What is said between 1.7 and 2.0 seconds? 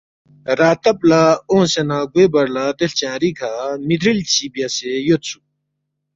نہ